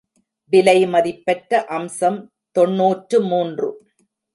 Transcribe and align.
விலை 0.53 0.85
மதிப்பற்ற 0.85 1.61
அம்சம் 1.69 2.19
தொன்னூற்று 2.55 3.19
மூன்று. 3.21 3.69